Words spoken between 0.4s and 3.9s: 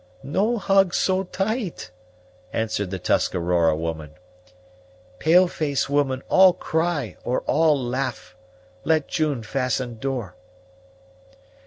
hug so tight," answered the Tuscarora